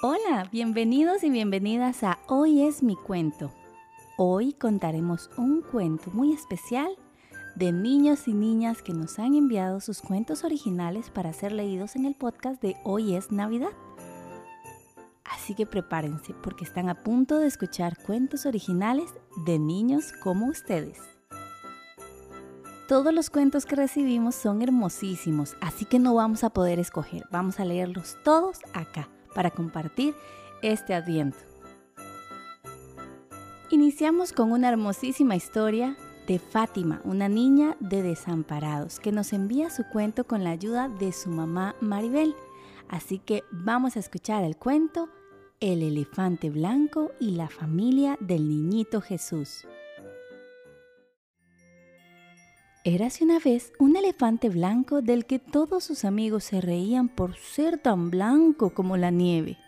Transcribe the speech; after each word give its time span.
Hola, 0.00 0.48
bienvenidos 0.52 1.24
y 1.24 1.30
bienvenidas 1.30 2.04
a 2.04 2.20
Hoy 2.28 2.62
es 2.62 2.84
mi 2.84 2.94
cuento. 2.94 3.50
Hoy 4.16 4.52
contaremos 4.52 5.28
un 5.36 5.60
cuento 5.60 6.12
muy 6.12 6.32
especial 6.32 6.96
de 7.56 7.72
niños 7.72 8.28
y 8.28 8.32
niñas 8.32 8.80
que 8.80 8.92
nos 8.94 9.18
han 9.18 9.34
enviado 9.34 9.80
sus 9.80 10.00
cuentos 10.00 10.44
originales 10.44 11.10
para 11.10 11.32
ser 11.32 11.50
leídos 11.50 11.96
en 11.96 12.04
el 12.04 12.14
podcast 12.14 12.62
de 12.62 12.76
Hoy 12.84 13.16
es 13.16 13.32
Navidad. 13.32 13.72
Así 15.24 15.56
que 15.56 15.66
prepárense 15.66 16.32
porque 16.44 16.62
están 16.62 16.88
a 16.88 17.02
punto 17.02 17.38
de 17.38 17.48
escuchar 17.48 17.98
cuentos 18.00 18.46
originales 18.46 19.12
de 19.46 19.58
niños 19.58 20.12
como 20.22 20.46
ustedes. 20.46 21.00
Todos 22.86 23.12
los 23.12 23.30
cuentos 23.30 23.66
que 23.66 23.74
recibimos 23.74 24.36
son 24.36 24.62
hermosísimos, 24.62 25.56
así 25.60 25.86
que 25.86 25.98
no 25.98 26.14
vamos 26.14 26.44
a 26.44 26.50
poder 26.50 26.78
escoger, 26.78 27.24
vamos 27.32 27.58
a 27.58 27.64
leerlos 27.64 28.16
todos 28.22 28.60
acá 28.74 29.08
para 29.34 29.50
compartir 29.50 30.14
este 30.62 30.94
adviento. 30.94 31.38
Iniciamos 33.70 34.32
con 34.32 34.52
una 34.52 34.70
hermosísima 34.70 35.36
historia 35.36 35.96
de 36.26 36.38
Fátima, 36.38 37.00
una 37.04 37.28
niña 37.28 37.76
de 37.80 38.02
desamparados, 38.02 39.00
que 39.00 39.12
nos 39.12 39.32
envía 39.32 39.70
su 39.70 39.84
cuento 39.84 40.24
con 40.24 40.44
la 40.44 40.50
ayuda 40.50 40.88
de 40.88 41.12
su 41.12 41.30
mamá 41.30 41.74
Maribel. 41.80 42.34
Así 42.88 43.18
que 43.18 43.44
vamos 43.50 43.96
a 43.96 44.00
escuchar 44.00 44.44
el 44.44 44.56
cuento 44.56 45.08
El 45.60 45.82
elefante 45.82 46.50
blanco 46.50 47.12
y 47.18 47.32
la 47.32 47.48
familia 47.48 48.16
del 48.20 48.48
niñito 48.48 49.00
Jesús. 49.00 49.66
Érase 52.90 53.22
una 53.22 53.38
vez 53.38 53.74
un 53.78 53.96
elefante 53.96 54.48
blanco 54.48 55.02
del 55.02 55.26
que 55.26 55.38
todos 55.38 55.84
sus 55.84 56.06
amigos 56.06 56.44
se 56.44 56.62
reían 56.62 57.10
por 57.10 57.36
ser 57.36 57.76
tan 57.76 58.08
blanco 58.08 58.72
como 58.72 58.96
la 58.96 59.10
nieve. 59.10 59.58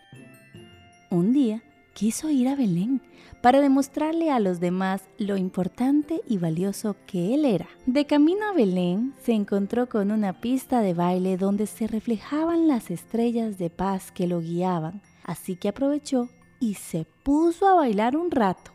Un 1.11 1.35
día 1.35 1.63
quiso 1.93 2.31
ir 2.31 2.49
a 2.49 2.57
Belén 2.57 3.03
para 3.43 3.61
demostrarle 3.61 4.31
a 4.31 4.41
los 4.41 4.59
demás 4.59 5.03
lo 5.19 5.37
importante 5.37 6.23
y 6.27 6.39
valioso 6.39 6.97
que 7.07 7.35
él 7.35 7.45
era. 7.45 7.69
De 7.85 8.07
camino 8.07 8.47
a 8.49 8.55
Belén 8.55 9.13
se 9.23 9.33
encontró 9.33 9.87
con 9.87 10.13
una 10.13 10.41
pista 10.41 10.81
de 10.81 10.95
baile 10.95 11.37
donde 11.37 11.67
se 11.67 11.89
reflejaban 11.89 12.69
las 12.69 12.91
estrellas 12.91 13.59
de 13.59 13.69
paz 13.69 14.13
que 14.13 14.27
lo 14.29 14.41
guiaban, 14.41 15.03
así 15.25 15.57
que 15.57 15.69
aprovechó 15.69 16.31
y 16.59 16.73
se 16.73 17.05
puso 17.23 17.69
a 17.69 17.75
bailar 17.75 18.17
un 18.17 18.31
rato. 18.31 18.71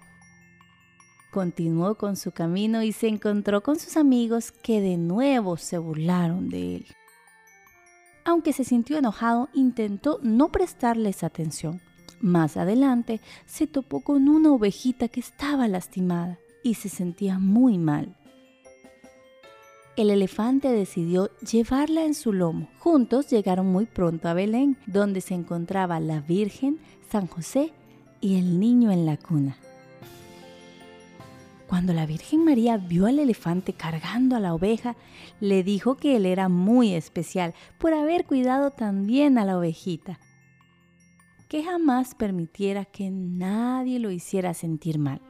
Continuó 1.36 1.96
con 1.96 2.16
su 2.16 2.32
camino 2.32 2.82
y 2.82 2.94
se 2.94 3.10
encontró 3.10 3.62
con 3.62 3.78
sus 3.78 3.98
amigos 3.98 4.54
que 4.54 4.80
de 4.80 4.96
nuevo 4.96 5.58
se 5.58 5.78
burlaron 5.78 6.48
de 6.48 6.78
él. 6.78 6.86
Aunque 8.24 8.54
se 8.54 8.64
sintió 8.64 8.98
enojado, 8.98 9.50
intentó 9.54 10.18
no 10.24 10.50
prestarles 10.50 11.26
atención. 11.26 11.82
Más 12.22 12.56
adelante 12.56 13.20
se 13.46 13.68
topó 13.68 14.00
con 14.00 14.30
una 14.30 14.50
ovejita 14.54 15.10
que 15.10 15.20
estaba 15.20 15.68
lastimada 15.68 16.40
y 16.64 16.76
se 16.76 16.88
sentía 16.88 17.38
muy 17.38 17.78
mal. 17.78 18.16
El 19.98 20.12
elefante 20.12 20.70
decidió 20.70 21.32
llevarla 21.40 22.06
en 22.06 22.14
su 22.14 22.32
lomo. 22.32 22.70
Juntos 22.80 23.30
llegaron 23.30 23.66
muy 23.66 23.88
pronto 23.88 24.30
a 24.30 24.34
Belén, 24.34 24.78
donde 24.88 25.20
se 25.20 25.34
encontraba 25.34 26.00
la 26.00 26.22
Virgen, 26.22 26.80
San 27.12 27.28
José 27.28 27.74
y 28.22 28.40
el 28.40 28.58
niño 28.58 28.90
en 28.94 29.06
la 29.06 29.18
cuna. 29.18 29.58
Cuando 31.68 31.94
la 31.94 32.06
Virgen 32.06 32.46
María 32.46 32.78
vio 32.78 33.08
al 33.08 33.18
elefante 33.18 33.74
cargando 33.74 34.36
a 34.36 34.40
la 34.40 34.54
oveja, 34.54 34.96
le 35.40 35.64
dijo 35.64 35.98
que 35.98 36.16
él 36.16 36.26
era 36.26 36.48
muy 36.48 36.94
especial 36.94 37.56
por 37.80 37.94
haber 37.94 38.26
cuidado 38.26 38.72
tan 38.72 39.08
bien 39.08 39.38
a 39.38 39.46
la 39.46 39.58
ovejita, 39.58 40.20
que 41.50 41.64
jamás 41.64 42.14
permitiera 42.14 42.86
que 42.86 43.10
nadie 43.10 44.00
lo 44.00 44.12
hiciera 44.12 44.54
sentir 44.54 45.00
mal. 45.00 45.22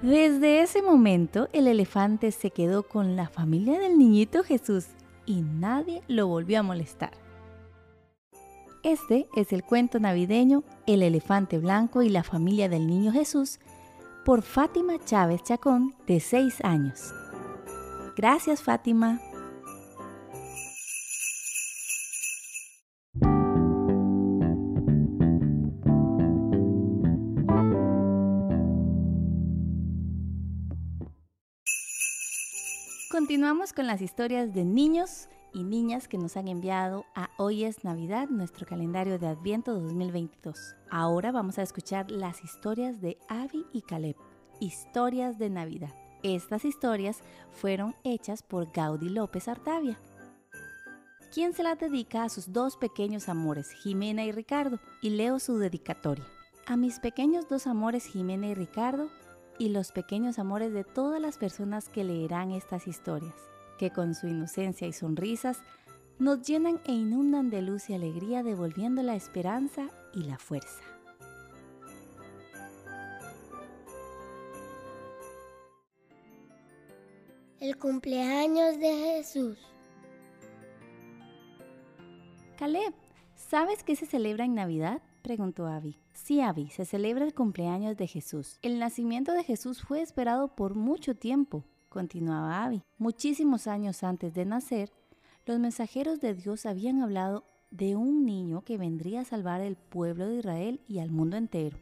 Desde 0.00 0.62
ese 0.62 0.82
momento 0.82 1.48
el 1.52 1.66
elefante 1.66 2.32
se 2.32 2.50
quedó 2.50 2.82
con 2.82 3.16
la 3.16 3.28
familia 3.28 3.78
del 3.78 3.98
niñito 3.98 4.42
Jesús 4.42 4.86
y 5.26 5.42
nadie 5.42 6.02
lo 6.08 6.26
volvió 6.26 6.60
a 6.60 6.64
molestar. 6.64 7.12
Este 8.82 9.28
es 9.36 9.52
el 9.52 9.62
cuento 9.62 10.00
navideño 10.00 10.64
El 10.86 11.04
elefante 11.04 11.58
blanco 11.58 12.02
y 12.02 12.08
la 12.08 12.24
familia 12.24 12.68
del 12.68 12.88
niño 12.88 13.12
Jesús 13.12 13.60
por 14.24 14.42
Fátima 14.42 14.98
Chávez 15.04 15.42
Chacón, 15.42 15.94
de 16.06 16.20
6 16.20 16.60
años. 16.64 17.12
Gracias, 18.16 18.62
Fátima. 18.62 19.20
Continuamos 33.10 33.72
con 33.72 33.86
las 33.86 34.02
historias 34.02 34.52
de 34.52 34.64
niños 34.64 35.28
y 35.54 35.64
niñas 35.64 36.08
que 36.08 36.18
nos 36.18 36.36
han 36.36 36.48
enviado 36.48 37.04
a 37.14 37.30
Hoy 37.36 37.64
es 37.64 37.84
Navidad, 37.84 38.28
nuestro 38.28 38.66
calendario 38.66 39.18
de 39.18 39.26
Adviento 39.26 39.74
2022. 39.74 40.76
Ahora 40.90 41.32
vamos 41.32 41.58
a 41.58 41.62
escuchar 41.62 42.10
las 42.10 42.42
historias 42.42 43.00
de 43.00 43.18
Avi 43.28 43.66
y 43.72 43.82
Caleb, 43.82 44.16
historias 44.60 45.38
de 45.38 45.50
Navidad. 45.50 45.94
Estas 46.22 46.64
historias 46.64 47.20
fueron 47.50 47.94
hechas 48.04 48.42
por 48.42 48.72
Gaudí 48.72 49.08
López 49.08 49.48
Artavia, 49.48 49.98
quien 51.32 51.54
se 51.54 51.62
las 51.62 51.78
dedica 51.78 52.24
a 52.24 52.28
sus 52.28 52.52
dos 52.52 52.76
pequeños 52.76 53.28
amores, 53.28 53.70
Jimena 53.82 54.24
y 54.24 54.32
Ricardo, 54.32 54.78
y 55.00 55.10
leo 55.10 55.38
su 55.38 55.58
dedicatoria. 55.58 56.26
A 56.66 56.76
mis 56.76 57.00
pequeños 57.00 57.48
dos 57.48 57.66
amores, 57.66 58.06
Jimena 58.06 58.48
y 58.48 58.54
Ricardo, 58.54 59.08
y 59.58 59.70
los 59.70 59.92
pequeños 59.92 60.38
amores 60.38 60.72
de 60.72 60.84
todas 60.84 61.20
las 61.20 61.38
personas 61.38 61.88
que 61.88 62.04
leerán 62.04 62.52
estas 62.52 62.86
historias 62.86 63.34
que 63.78 63.90
con 63.90 64.14
su 64.14 64.26
inocencia 64.26 64.86
y 64.86 64.92
sonrisas 64.92 65.62
nos 66.18 66.42
llenan 66.42 66.80
e 66.84 66.92
inundan 66.92 67.50
de 67.50 67.62
luz 67.62 67.90
y 67.90 67.94
alegría 67.94 68.42
devolviendo 68.42 69.02
la 69.02 69.16
esperanza 69.16 69.88
y 70.14 70.22
la 70.22 70.38
fuerza. 70.38 70.82
El 77.58 77.76
cumpleaños 77.76 78.78
de 78.78 78.92
Jesús. 78.92 79.58
Caleb, 82.56 82.92
¿sabes 83.34 83.82
qué 83.82 83.96
se 83.96 84.06
celebra 84.06 84.44
en 84.44 84.54
Navidad? 84.54 85.02
preguntó 85.22 85.66
Abby. 85.66 85.96
Sí, 86.12 86.40
Abby, 86.40 86.70
se 86.70 86.84
celebra 86.84 87.24
el 87.24 87.34
cumpleaños 87.34 87.96
de 87.96 88.06
Jesús. 88.06 88.58
El 88.62 88.78
nacimiento 88.78 89.32
de 89.32 89.44
Jesús 89.44 89.82
fue 89.82 90.02
esperado 90.02 90.54
por 90.54 90.74
mucho 90.74 91.16
tiempo 91.16 91.64
continuaba 91.92 92.64
Abby. 92.64 92.82
Muchísimos 92.98 93.66
años 93.66 94.02
antes 94.02 94.34
de 94.34 94.44
nacer, 94.44 94.90
los 95.44 95.58
mensajeros 95.58 96.20
de 96.20 96.34
Dios 96.34 96.66
habían 96.66 97.02
hablado 97.02 97.44
de 97.70 97.96
un 97.96 98.24
niño 98.24 98.62
que 98.62 98.78
vendría 98.78 99.20
a 99.20 99.24
salvar 99.24 99.60
el 99.60 99.76
pueblo 99.76 100.26
de 100.26 100.36
Israel 100.36 100.80
y 100.88 100.98
al 100.98 101.10
mundo 101.10 101.36
entero. 101.36 101.78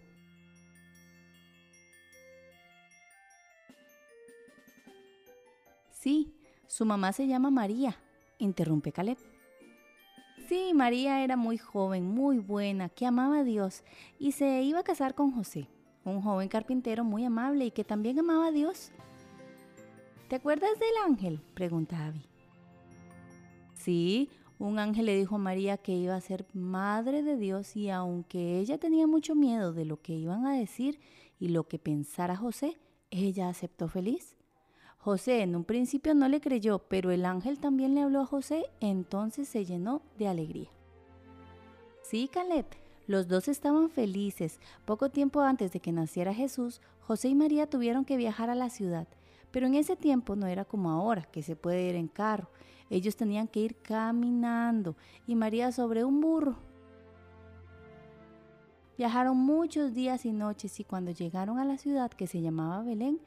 Sí, 5.91 6.35
su 6.67 6.85
mamá 6.85 7.13
se 7.13 7.27
llama 7.27 7.51
María, 7.51 7.97
interrumpe 8.39 8.91
Caleb. 8.91 9.19
Sí, 10.49 10.73
María 10.75 11.23
era 11.23 11.37
muy 11.37 11.59
joven, 11.59 12.05
muy 12.09 12.39
buena, 12.39 12.89
que 12.89 13.07
amaba 13.07 13.41
a 13.41 13.45
Dios 13.45 13.85
y 14.19 14.33
se 14.33 14.63
iba 14.63 14.81
a 14.81 14.85
casar 14.85 15.15
con 15.15 15.31
José, 15.31 15.69
un 16.05 16.23
joven 16.23 16.49
carpintero 16.49 17.05
muy 17.05 17.25
amable 17.25 17.67
y 17.67 17.71
que 17.71 17.85
también 17.85 18.19
amaba 18.19 18.47
a 18.47 18.51
Dios. 18.51 18.91
¿Te 20.31 20.37
acuerdas 20.37 20.79
del 20.79 20.97
ángel? 21.05 21.41
pregunta 21.55 22.07
Abby. 22.07 22.25
Sí, 23.75 24.31
un 24.61 24.79
ángel 24.79 25.07
le 25.07 25.17
dijo 25.17 25.35
a 25.35 25.39
María 25.39 25.77
que 25.77 25.91
iba 25.91 26.15
a 26.15 26.21
ser 26.21 26.47
madre 26.55 27.25
de 27.25 27.37
Dios 27.37 27.75
y 27.75 27.91
aunque 27.91 28.61
ella 28.61 28.79
tenía 28.79 29.09
mucho 29.09 29.35
miedo 29.35 29.73
de 29.73 29.85
lo 29.85 30.01
que 30.01 30.13
iban 30.13 30.47
a 30.47 30.57
decir 30.57 31.01
y 31.41 31.49
lo 31.49 31.67
que 31.67 31.81
pensara 31.81 32.37
José, 32.37 32.79
ella 33.11 33.49
aceptó 33.49 33.89
feliz. 33.89 34.37
José 34.99 35.43
en 35.43 35.57
un 35.57 35.65
principio 35.65 36.15
no 36.15 36.29
le 36.29 36.41
creyó, 36.41 36.79
pero 36.79 37.11
el 37.11 37.25
ángel 37.25 37.59
también 37.59 37.97
le 37.97 38.03
habló 38.03 38.21
a 38.21 38.27
José, 38.27 38.67
entonces 38.79 39.49
se 39.49 39.65
llenó 39.65 40.01
de 40.17 40.29
alegría. 40.29 40.71
Sí, 42.03 42.31
Caleb, 42.33 42.67
los 43.09 43.27
dos 43.27 43.49
estaban 43.49 43.91
felices. 43.91 44.61
Poco 44.85 45.09
tiempo 45.09 45.41
antes 45.41 45.73
de 45.73 45.81
que 45.81 45.91
naciera 45.91 46.33
Jesús, 46.33 46.81
José 47.01 47.31
y 47.31 47.35
María 47.35 47.69
tuvieron 47.69 48.05
que 48.05 48.17
viajar 48.17 48.49
a 48.49 48.55
la 48.55 48.71
ciudad. 48.71 49.09
Pero 49.51 49.67
en 49.67 49.75
ese 49.75 49.97
tiempo 49.97 50.37
no 50.37 50.47
era 50.47 50.65
como 50.65 50.91
ahora, 50.91 51.23
que 51.23 51.43
se 51.43 51.57
puede 51.57 51.89
ir 51.89 51.97
en 51.97 52.09
carro. 52.09 52.49
Ellos 52.89 53.17
tenían 53.17 53.49
que 53.49 53.61
ir 53.61 53.77
caminando 53.77 54.97
y 55.27 55.37
María 55.37 55.73
sobre 55.73 56.05
un 56.05 56.21
burro. 56.21 56.57
Viajaron 58.99 59.37
muchos 59.37 59.95
días 59.95 60.27
y 60.27 60.33
noches 60.33 60.79
y 60.79 60.85
cuando 60.85 61.11
llegaron 61.11 61.59
a 61.59 61.65
la 61.65 61.79
ciudad 61.79 62.11
que 62.11 62.27
se 62.27 62.43
llamaba 62.43 62.83
Belén, 62.83 63.21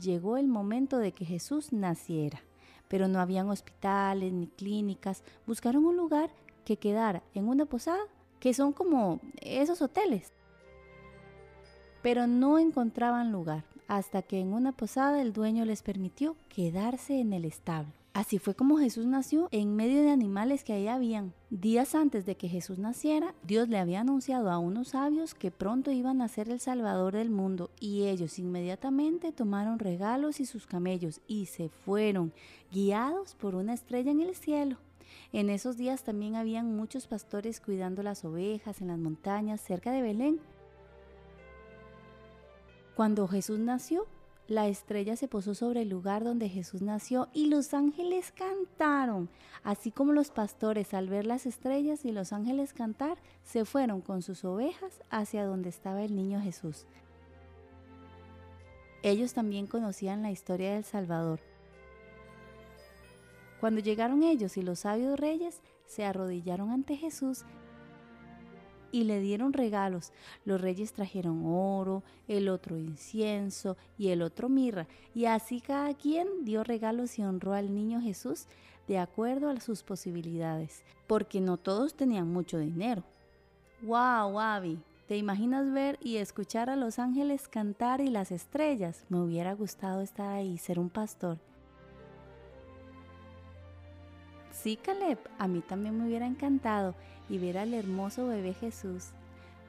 llegó 0.00 0.36
el 0.36 0.48
momento 0.48 0.98
de 0.98 1.12
que 1.12 1.24
Jesús 1.24 1.72
naciera. 1.72 2.40
Pero 2.88 3.08
no 3.08 3.20
habían 3.20 3.50
hospitales 3.50 4.32
ni 4.32 4.46
clínicas. 4.46 5.22
Buscaron 5.46 5.84
un 5.84 5.96
lugar 5.96 6.30
que 6.64 6.78
quedara 6.78 7.22
en 7.34 7.48
una 7.48 7.66
posada 7.66 8.00
que 8.40 8.54
son 8.54 8.72
como 8.72 9.20
esos 9.40 9.82
hoteles. 9.82 10.32
Pero 12.02 12.26
no 12.26 12.58
encontraban 12.58 13.32
lugar, 13.32 13.64
hasta 13.88 14.22
que 14.22 14.38
en 14.38 14.52
una 14.52 14.72
posada 14.72 15.20
el 15.20 15.32
dueño 15.32 15.64
les 15.64 15.82
permitió 15.82 16.36
quedarse 16.48 17.20
en 17.20 17.32
el 17.32 17.44
establo. 17.44 17.92
Así 18.18 18.38
fue 18.38 18.54
como 18.54 18.78
Jesús 18.78 19.06
nació 19.06 19.48
en 19.52 19.76
medio 19.76 20.02
de 20.02 20.10
animales 20.10 20.64
que 20.64 20.72
ahí 20.72 20.88
habían. 20.88 21.32
Días 21.50 21.94
antes 21.94 22.26
de 22.26 22.36
que 22.36 22.48
Jesús 22.48 22.78
naciera, 22.78 23.32
Dios 23.44 23.68
le 23.68 23.78
había 23.78 24.00
anunciado 24.00 24.50
a 24.50 24.58
unos 24.58 24.88
sabios 24.88 25.34
que 25.34 25.52
pronto 25.52 25.92
iban 25.92 26.20
a 26.20 26.26
ser 26.26 26.48
el 26.50 26.58
Salvador 26.58 27.14
del 27.14 27.30
mundo 27.30 27.70
y 27.78 28.06
ellos 28.06 28.40
inmediatamente 28.40 29.30
tomaron 29.30 29.78
regalos 29.78 30.40
y 30.40 30.46
sus 30.46 30.66
camellos 30.66 31.20
y 31.28 31.46
se 31.46 31.68
fueron, 31.68 32.32
guiados 32.72 33.36
por 33.36 33.54
una 33.54 33.74
estrella 33.74 34.10
en 34.10 34.20
el 34.20 34.34
cielo. 34.34 34.78
En 35.32 35.48
esos 35.48 35.76
días 35.76 36.02
también 36.02 36.34
habían 36.34 36.74
muchos 36.74 37.06
pastores 37.06 37.60
cuidando 37.60 38.02
las 38.02 38.24
ovejas 38.24 38.80
en 38.80 38.88
las 38.88 38.98
montañas 38.98 39.60
cerca 39.60 39.92
de 39.92 40.02
Belén. 40.02 40.40
Cuando 42.98 43.28
Jesús 43.28 43.60
nació, 43.60 44.08
la 44.48 44.66
estrella 44.66 45.14
se 45.14 45.28
posó 45.28 45.54
sobre 45.54 45.82
el 45.82 45.88
lugar 45.88 46.24
donde 46.24 46.48
Jesús 46.48 46.82
nació 46.82 47.28
y 47.32 47.46
los 47.46 47.72
ángeles 47.72 48.32
cantaron. 48.32 49.28
Así 49.62 49.92
como 49.92 50.12
los 50.12 50.32
pastores 50.32 50.92
al 50.94 51.08
ver 51.08 51.24
las 51.24 51.46
estrellas 51.46 52.04
y 52.04 52.10
los 52.10 52.32
ángeles 52.32 52.72
cantar, 52.72 53.16
se 53.44 53.64
fueron 53.64 54.00
con 54.00 54.20
sus 54.20 54.44
ovejas 54.44 55.00
hacia 55.10 55.46
donde 55.46 55.68
estaba 55.68 56.02
el 56.02 56.16
niño 56.16 56.40
Jesús. 56.40 56.86
Ellos 59.04 59.32
también 59.32 59.68
conocían 59.68 60.22
la 60.22 60.32
historia 60.32 60.74
del 60.74 60.82
Salvador. 60.82 61.38
Cuando 63.60 63.80
llegaron 63.80 64.24
ellos 64.24 64.56
y 64.56 64.62
los 64.62 64.80
sabios 64.80 65.20
reyes, 65.20 65.60
se 65.86 66.04
arrodillaron 66.04 66.72
ante 66.72 66.96
Jesús 66.96 67.44
y 68.92 69.04
le 69.04 69.20
dieron 69.20 69.52
regalos. 69.52 70.12
Los 70.44 70.60
reyes 70.60 70.92
trajeron 70.92 71.42
oro, 71.44 72.02
el 72.26 72.48
otro 72.48 72.78
incienso 72.78 73.76
y 73.96 74.08
el 74.08 74.22
otro 74.22 74.48
mirra, 74.48 74.86
y 75.14 75.26
así 75.26 75.60
cada 75.60 75.94
quien 75.94 76.44
dio 76.44 76.64
regalos 76.64 77.18
y 77.18 77.22
honró 77.22 77.54
al 77.54 77.74
niño 77.74 78.00
Jesús 78.00 78.46
de 78.86 78.98
acuerdo 78.98 79.50
a 79.50 79.60
sus 79.60 79.82
posibilidades, 79.82 80.82
porque 81.06 81.40
no 81.40 81.58
todos 81.58 81.94
tenían 81.94 82.32
mucho 82.32 82.58
dinero. 82.58 83.04
¡Wow, 83.82 84.40
Abby! 84.40 84.78
¿Te 85.06 85.16
imaginas 85.16 85.72
ver 85.72 85.98
y 86.02 86.16
escuchar 86.16 86.68
a 86.68 86.76
los 86.76 86.98
ángeles 86.98 87.48
cantar 87.48 88.00
y 88.00 88.08
las 88.08 88.30
estrellas? 88.30 89.04
Me 89.08 89.20
hubiera 89.20 89.54
gustado 89.54 90.02
estar 90.02 90.28
ahí, 90.28 90.58
ser 90.58 90.78
un 90.78 90.90
pastor. 90.90 91.38
Sí, 94.62 94.76
Caleb, 94.76 95.18
a 95.38 95.46
mí 95.46 95.60
también 95.60 95.96
me 95.96 96.06
hubiera 96.06 96.26
encantado 96.26 96.94
y 97.28 97.38
ver 97.38 97.58
al 97.58 97.74
hermoso 97.74 98.26
bebé 98.26 98.54
Jesús. 98.54 99.10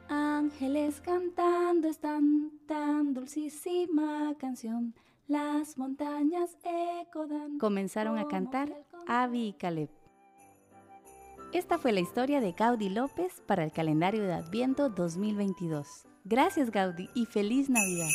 Ángeles 0.08 1.00
cantando 1.02 1.88
están 1.88 2.52
tan 2.66 3.14
dulcísima 3.14 4.34
canción. 4.40 4.96
Las 5.28 5.78
montañas 5.78 6.58
ecodan. 6.64 7.60
Comenzaron 7.60 8.18
a 8.18 8.28
cantar 8.28 8.74
Abby 9.08 9.50
y 9.50 9.54
Caleb. 9.54 9.90
Esta 11.54 11.78
fue 11.78 11.92
la 11.92 12.00
historia 12.00 12.42
de 12.42 12.54
Gaudí 12.54 12.90
López 12.90 13.44
para 13.46 13.64
el 13.64 13.72
calendario 13.72 14.24
de 14.24 14.34
Adviento 14.34 14.90
2022. 14.90 16.08
Gracias 16.26 16.72
Gaudí 16.72 17.10
y 17.14 17.28
feliz 17.28 17.70
Navidad. 17.70 18.10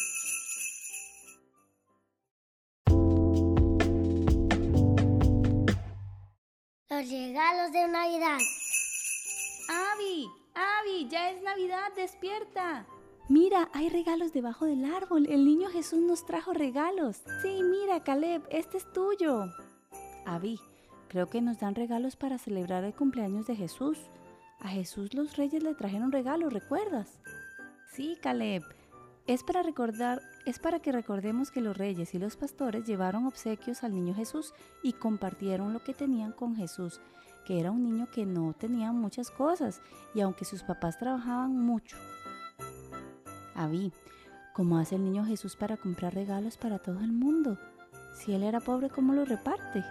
Los 6.95 7.11
regalos 7.11 7.73
de 7.73 7.89
Navidad. 7.89 8.39
Avi, 9.69 10.31
Avi, 10.55 11.09
ya 11.09 11.31
es 11.31 11.43
Navidad, 11.43 11.93
despierta. 11.97 12.87
Mira, 13.29 13.69
hay 13.73 13.89
regalos 13.89 14.33
debajo 14.33 14.67
del 14.67 14.85
árbol. 14.85 15.27
El 15.29 15.45
niño 15.45 15.69
Jesús 15.71 15.99
nos 15.99 16.25
trajo 16.25 16.53
regalos. 16.53 17.25
Sí, 17.43 17.63
mira, 17.65 18.05
Caleb, 18.05 18.43
este 18.49 18.77
es 18.77 18.93
tuyo. 18.93 19.47
Avi, 20.25 20.61
creo 21.09 21.27
que 21.27 21.43
nos 21.43 21.59
dan 21.59 21.75
regalos 21.75 22.15
para 22.15 22.39
celebrar 22.39 22.85
el 22.85 22.95
cumpleaños 22.95 23.49
de 23.49 23.57
Jesús. 23.57 23.99
A 24.61 24.69
Jesús 24.69 25.15
los 25.15 25.37
reyes 25.37 25.65
le 25.65 25.75
trajeron 25.75 26.13
regalos, 26.13 26.53
¿recuerdas? 26.53 27.19
Sí, 27.93 28.17
Caleb. 28.23 28.63
Es 29.27 29.43
para 29.43 29.63
recordar, 29.63 30.21
es 30.45 30.59
para 30.59 30.81
que 30.81 30.93
recordemos 30.93 31.51
que 31.51 31.63
los 31.63 31.79
reyes 31.79 32.13
y 32.13 32.19
los 32.19 32.37
pastores 32.37 32.85
llevaron 32.85 33.25
obsequios 33.25 33.83
al 33.83 33.95
niño 33.95 34.15
Jesús 34.15 34.53
y 34.83 34.93
compartieron 34.93 35.73
lo 35.73 35.83
que 35.83 35.95
tenían 35.95 36.33
con 36.33 36.55
Jesús, 36.55 37.01
que 37.47 37.59
era 37.59 37.71
un 37.71 37.83
niño 37.85 38.07
que 38.13 38.27
no 38.27 38.53
tenía 38.53 38.93
muchas 38.93 39.31
cosas 39.31 39.81
y 40.15 40.21
aunque 40.21 40.45
sus 40.45 40.63
papás 40.63 40.99
trabajaban 40.99 41.57
mucho. 41.57 41.97
Avi, 43.55 43.95
¿cómo 44.53 44.77
hace 44.77 44.97
el 44.97 45.05
niño 45.05 45.25
Jesús 45.25 45.57
para 45.57 45.79
comprar 45.79 46.15
regalos 46.15 46.59
para 46.59 46.79
todo 46.79 47.01
el 47.01 47.13
mundo? 47.13 47.59
Si 48.19 48.35
él 48.35 48.43
era 48.43 48.61
pobre, 48.61 48.91
¿cómo 48.91 49.15
lo 49.15 49.25
reparte? 49.25 49.83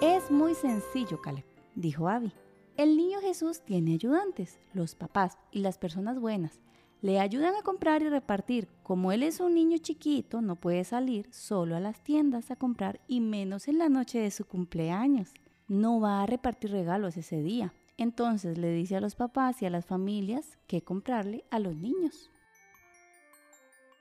Es 0.00 0.30
muy 0.30 0.54
sencillo, 0.54 1.20
Caleb, 1.20 1.44
dijo 1.74 2.08
Avi. 2.08 2.32
El 2.76 2.96
niño 2.96 3.18
Jesús 3.20 3.62
tiene 3.62 3.94
ayudantes, 3.94 4.60
los 4.72 4.94
papás 4.94 5.36
y 5.50 5.62
las 5.62 5.78
personas 5.78 6.20
buenas 6.20 6.60
le 7.00 7.20
ayudan 7.20 7.54
a 7.54 7.62
comprar 7.62 8.02
y 8.02 8.08
repartir. 8.08 8.68
Como 8.82 9.12
él 9.12 9.22
es 9.22 9.40
un 9.40 9.54
niño 9.54 9.78
chiquito, 9.78 10.40
no 10.40 10.56
puede 10.56 10.84
salir 10.84 11.28
solo 11.32 11.76
a 11.76 11.80
las 11.80 12.02
tiendas 12.02 12.50
a 12.50 12.56
comprar 12.56 13.00
y 13.06 13.20
menos 13.20 13.68
en 13.68 13.78
la 13.78 13.88
noche 13.88 14.18
de 14.18 14.30
su 14.30 14.44
cumpleaños. 14.44 15.32
No 15.68 16.00
va 16.00 16.22
a 16.22 16.26
repartir 16.26 16.70
regalos 16.70 17.16
ese 17.16 17.42
día. 17.42 17.72
Entonces 17.98 18.58
le 18.58 18.72
dice 18.72 18.96
a 18.96 19.00
los 19.00 19.14
papás 19.14 19.60
y 19.60 19.66
a 19.66 19.70
las 19.70 19.84
familias 19.84 20.58
qué 20.66 20.82
comprarle 20.82 21.44
a 21.50 21.58
los 21.58 21.76
niños. 21.76 22.30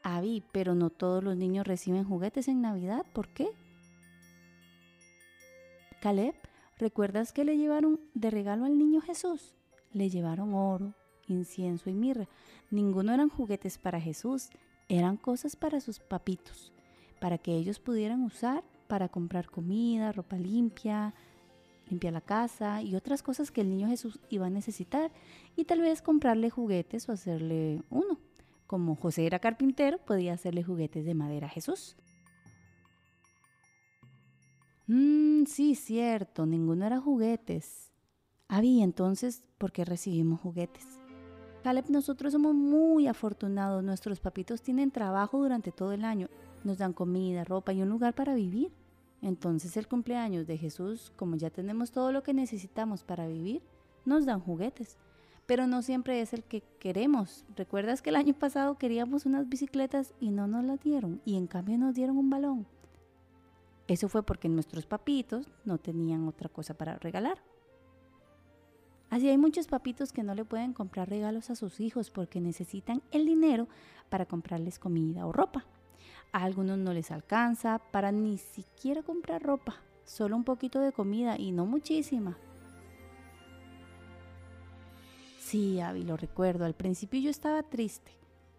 Avi, 0.04 0.44
pero 0.52 0.76
no 0.76 0.90
todos 0.90 1.24
los 1.24 1.36
niños 1.36 1.68
reciben 1.68 2.06
juguetes 2.06 2.48
en 2.48 2.62
Navidad. 2.62 3.06
¿Por 3.14 3.28
qué? 3.30 3.50
Caleb, 6.00 6.36
¿recuerdas 6.78 7.34
que 7.34 7.44
le 7.44 7.58
llevaron 7.58 8.00
de 8.14 8.30
regalo 8.30 8.66
al 8.66 8.78
niño 8.78 9.02
Jesús? 9.02 9.56
Le 9.92 10.10
llevaron 10.10 10.54
oro, 10.54 10.94
incienso 11.28 11.90
y 11.90 11.94
mirra. 11.94 12.28
Ninguno 12.70 13.14
eran 13.14 13.30
juguetes 13.30 13.78
para 13.78 14.02
Jesús, 14.02 14.50
eran 14.90 15.18
cosas 15.18 15.56
para 15.56 15.80
sus 15.80 16.00
papitos, 16.00 16.74
para 17.20 17.38
que 17.38 17.54
ellos 17.56 17.80
pudieran 17.80 18.24
usar 18.24 18.64
para 18.88 19.10
comprar 19.10 19.50
comida, 19.50 20.12
ropa 20.12 20.38
limpia, 20.38 21.14
limpiar 21.90 22.14
la 22.14 22.22
casa 22.22 22.82
y 22.82 22.96
otras 22.96 23.24
cosas 23.24 23.52
que 23.52 23.62
el 23.62 23.70
niño 23.70 23.88
Jesús 23.88 24.20
iba 24.30 24.48
a 24.48 24.50
necesitar 24.50 25.12
y 25.56 25.66
tal 25.66 25.82
vez 25.82 26.02
comprarle 26.02 26.50
juguetes 26.50 27.08
o 27.08 27.12
hacerle 27.12 27.82
uno. 27.90 28.20
Como 28.66 28.96
José 28.96 29.26
era 29.26 29.40
carpintero, 29.40 29.98
podía 30.00 30.34
hacerle 30.34 30.64
juguetes 30.64 31.06
de 31.06 31.14
madera 31.14 31.48
a 31.48 31.50
Jesús. 31.50 31.96
Mmm, 34.88 35.46
sí, 35.46 35.76
cierto, 35.76 36.46
ninguno 36.46 36.86
era 36.86 37.00
juguetes. 37.00 37.92
Había 38.50 38.84
entonces, 38.84 39.44
¿por 39.58 39.72
qué 39.72 39.86
recibimos 39.86 40.40
juguetes? 40.42 40.86
Caleb, 41.68 41.90
nosotros 41.90 42.32
somos 42.32 42.56
muy 42.56 43.08
afortunados. 43.08 43.84
Nuestros 43.84 44.22
papitos 44.22 44.62
tienen 44.62 44.90
trabajo 44.90 45.38
durante 45.38 45.74
todo 45.74 45.92
el 45.92 46.06
año. 46.06 46.30
Nos 46.64 46.78
dan 46.78 46.94
comida, 46.94 47.44
ropa 47.44 47.74
y 47.74 47.82
un 47.82 47.90
lugar 47.90 48.16
para 48.16 48.36
vivir. 48.36 48.72
Entonces 49.22 49.76
el 49.76 49.86
cumpleaños 49.86 50.48
de 50.48 50.58
Jesús, 50.58 51.12
como 51.18 51.36
ya 51.36 51.50
tenemos 51.50 51.92
todo 51.92 52.14
lo 52.14 52.24
que 52.24 52.34
necesitamos 52.34 53.04
para 53.04 53.28
vivir, 53.28 53.62
nos 54.06 54.26
dan 54.26 54.40
juguetes. 54.40 54.96
Pero 55.46 55.68
no 55.68 55.82
siempre 55.82 56.22
es 56.22 56.32
el 56.32 56.46
que 56.46 56.64
queremos. 56.80 57.44
¿Recuerdas 57.58 58.02
que 58.02 58.12
el 58.12 58.16
año 58.16 58.34
pasado 58.34 58.78
queríamos 58.78 59.26
unas 59.26 59.50
bicicletas 59.50 60.14
y 60.22 60.32
no 60.32 60.48
nos 60.48 60.64
las 60.64 60.80
dieron? 60.80 61.20
Y 61.26 61.36
en 61.36 61.48
cambio 61.48 61.78
nos 61.78 61.94
dieron 61.94 62.18
un 62.18 62.30
balón. 62.30 62.66
Eso 63.90 64.08
fue 64.08 64.24
porque 64.24 64.48
nuestros 64.48 64.86
papitos 64.86 65.50
no 65.66 65.80
tenían 65.80 66.30
otra 66.30 66.48
cosa 66.48 66.76
para 66.76 66.98
regalar. 66.98 67.44
Así 69.10 69.30
hay 69.30 69.38
muchos 69.38 69.68
papitos 69.68 70.12
que 70.12 70.24
no 70.24 70.36
le 70.36 70.44
pueden 70.44 70.74
comprar 70.74 71.10
regalos 71.10 71.50
a 71.50 71.56
sus 71.56 71.80
hijos 71.80 72.10
porque 72.10 72.42
necesitan 72.42 73.02
el 73.12 73.26
dinero 73.26 73.68
para 74.10 74.26
comprarles 74.26 74.80
comida 74.80 75.26
o 75.26 75.32
ropa. 75.32 75.66
A 76.34 76.44
algunos 76.44 76.78
no 76.78 76.94
les 76.94 77.12
alcanza 77.12 77.80
para 77.92 78.12
ni 78.12 78.38
siquiera 78.38 79.04
comprar 79.04 79.42
ropa, 79.42 79.78
solo 80.04 80.36
un 80.36 80.44
poquito 80.44 80.82
de 80.82 80.92
comida 80.92 81.38
y 81.38 81.52
no 81.52 81.66
muchísima. 81.66 82.38
Sí, 85.40 85.80
Abby, 85.80 86.04
lo 86.04 86.18
recuerdo, 86.18 86.66
al 86.66 86.74
principio 86.74 87.22
yo 87.22 87.30
estaba 87.30 87.64
triste, 87.64 88.12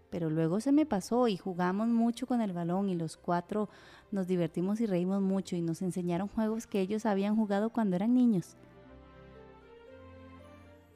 pero 0.08 0.30
luego 0.30 0.60
se 0.60 0.72
me 0.72 0.86
pasó 0.86 1.28
y 1.28 1.36
jugamos 1.36 1.88
mucho 1.88 2.26
con 2.26 2.40
el 2.40 2.54
balón 2.54 2.88
y 2.88 2.94
los 2.94 3.18
cuatro 3.18 3.68
nos 4.10 4.26
divertimos 4.26 4.80
y 4.80 4.86
reímos 4.86 5.20
mucho 5.20 5.54
y 5.54 5.60
nos 5.60 5.82
enseñaron 5.82 6.28
juegos 6.28 6.66
que 6.66 6.80
ellos 6.80 7.04
habían 7.04 7.36
jugado 7.36 7.68
cuando 7.68 7.96
eran 7.96 8.14
niños. 8.14 8.56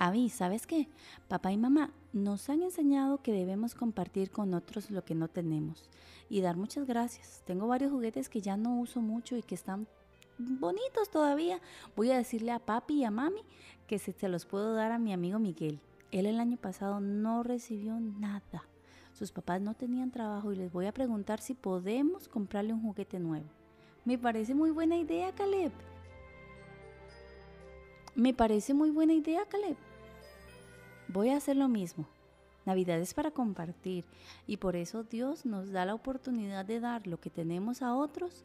Avi, 0.04 0.30
¿sabes 0.30 0.66
qué? 0.66 0.88
Papá 1.28 1.52
y 1.52 1.56
mamá 1.56 1.92
nos 2.12 2.50
han 2.50 2.62
enseñado 2.62 3.23
que 3.23 3.32
debemos 3.32 3.76
compartir 3.76 4.32
con 4.32 4.52
otros 4.52 4.90
lo 4.90 5.04
que 5.04 5.14
no 5.14 5.28
tenemos 5.28 5.88
y 6.28 6.40
dar 6.40 6.56
muchas 6.56 6.88
gracias. 6.88 7.40
Tengo 7.47 7.68
varios 7.68 7.92
juguetes 7.92 8.28
que 8.28 8.40
ya 8.40 8.56
no 8.56 8.80
uso 8.80 9.00
mucho 9.00 9.37
y 9.37 9.44
que 9.44 9.54
están 9.54 9.87
bonitos 10.38 11.09
todavía. 11.09 11.61
Voy 11.94 12.11
a 12.11 12.16
decirle 12.16 12.50
a 12.50 12.59
papi 12.59 12.94
y 12.94 13.04
a 13.04 13.12
mami 13.12 13.42
que 13.87 14.00
se, 14.00 14.11
se 14.11 14.28
los 14.28 14.44
puedo 14.44 14.75
dar 14.75 14.90
a 14.90 14.99
mi 14.99 15.12
amigo 15.12 15.38
Miguel. 15.38 15.78
Él 16.11 16.26
el 16.26 16.40
año 16.40 16.56
pasado 16.56 16.99
no 16.99 17.44
recibió 17.44 18.00
nada. 18.00 18.64
Sus 19.12 19.30
papás 19.30 19.61
no 19.61 19.75
tenían 19.75 20.11
trabajo 20.11 20.50
y 20.50 20.56
les 20.56 20.73
voy 20.73 20.87
a 20.87 20.92
preguntar 20.92 21.40
si 21.40 21.54
podemos 21.54 22.26
comprarle 22.26 22.73
un 22.73 22.82
juguete 22.82 23.21
nuevo. 23.21 23.47
Me 24.04 24.18
parece 24.18 24.52
muy 24.52 24.73
buena 24.73 24.97
idea, 24.97 25.30
Caleb. 25.30 25.71
Me 28.16 28.35
parece 28.35 28.75
muy 28.75 28.90
buena 28.90 29.12
idea, 29.12 29.47
Caleb. 29.47 29.76
Voy 31.12 31.28
a 31.28 31.37
hacer 31.37 31.57
lo 31.57 31.69
mismo. 31.69 32.07
Navidad 32.64 32.99
es 32.99 33.12
para 33.12 33.33
compartir 33.33 34.07
y 34.47 34.57
por 34.57 34.76
eso 34.76 35.02
Dios 35.02 35.45
nos 35.45 35.71
da 35.71 35.85
la 35.85 35.95
oportunidad 35.95 36.64
de 36.64 36.81
dar 36.81 37.07
lo 37.07 37.21
que 37.21 37.28
tenemos 37.28 37.83
a 37.83 37.95
otros 37.95 38.45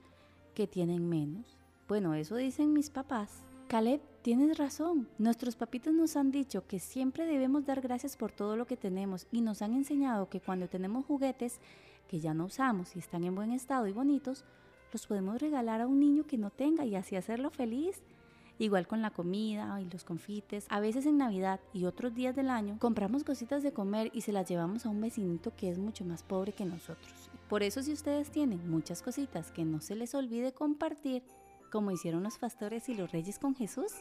que 0.54 0.68
tienen 0.68 1.08
menos. 1.08 1.46
Bueno, 1.88 2.14
eso 2.14 2.36
dicen 2.36 2.74
mis 2.74 2.90
papás. 2.90 3.46
Caleb, 3.70 4.02
tienes 4.22 4.58
razón. 4.58 5.08
Nuestros 5.18 5.56
papitos 5.56 5.94
nos 5.94 6.18
han 6.18 6.32
dicho 6.32 6.68
que 6.68 6.80
siempre 6.80 7.26
debemos 7.26 7.66
dar 7.66 7.80
gracias 7.80 8.18
por 8.18 8.34
todo 8.34 8.58
lo 8.58 8.68
que 8.68 8.76
tenemos 8.76 9.28
y 9.32 9.40
nos 9.40 9.62
han 9.62 9.74
enseñado 9.74 10.28
que 10.28 10.42
cuando 10.42 10.68
tenemos 10.68 11.06
juguetes 11.06 11.62
que 12.10 12.20
ya 12.20 12.34
no 12.34 12.46
usamos 12.46 12.98
y 12.98 13.00
están 13.00 13.24
en 13.24 13.36
buen 13.36 13.52
estado 13.52 13.88
y 13.88 13.94
bonitos, 13.94 14.44
los 14.92 15.08
podemos 15.08 15.40
regalar 15.40 15.80
a 15.80 15.88
un 15.88 16.02
niño 16.02 16.26
que 16.26 16.38
no 16.38 16.50
tenga 16.50 16.84
y 16.86 16.96
así 16.96 17.16
hacerlo 17.16 17.50
feliz. 17.50 18.02
Igual 18.60 18.88
con 18.88 19.02
la 19.02 19.12
comida 19.12 19.80
y 19.80 19.86
los 19.86 20.04
confites. 20.04 20.66
A 20.70 20.80
veces 20.80 21.06
en 21.06 21.18
Navidad 21.18 21.60
y 21.74 21.86
otros 21.86 22.16
días 22.16 22.36
del 22.36 22.50
año 22.50 22.78
compramos 22.80 23.24
cositas 23.24 23.62
de 23.62 23.72
comer 23.72 24.10
y 24.14 24.22
se 24.22 24.32
las 24.32 24.50
llevamos 24.50 24.86
a 24.86 24.90
un 24.90 25.00
vecinito 25.00 25.54
que 25.56 25.70
es 25.70 25.78
mucho 25.78 26.06
más 26.06 26.24
pobre 26.24 26.54
que 26.54 26.66
nosotros. 26.66 27.30
Por 27.50 27.64
eso 27.64 27.84
si 27.84 27.94
ustedes 27.94 28.32
tienen 28.32 28.70
muchas 28.70 29.02
cositas 29.02 29.52
que 29.52 29.64
no 29.64 29.80
se 29.80 29.96
les 29.96 30.16
olvide 30.16 30.54
compartir, 30.54 31.24
como 31.72 31.92
hicieron 31.92 32.24
los 32.24 32.38
pastores 32.38 32.90
y 32.90 32.96
los 32.96 33.12
reyes 33.12 33.40
con 33.40 33.56
Jesús. 33.56 33.94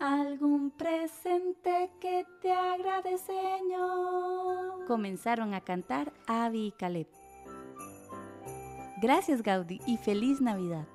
Algún 0.00 0.70
presente 0.70 1.90
que 2.00 2.26
te 2.42 2.52
agrade, 2.52 3.18
Señor. 3.18 4.84
Comenzaron 4.86 5.54
a 5.54 5.60
cantar 5.60 6.12
Abby 6.26 6.66
y 6.66 6.72
Caleb. 6.72 7.08
Gracias 9.00 9.42
Gaudí 9.42 9.80
y 9.86 9.96
feliz 9.98 10.40
Navidad. 10.40 10.86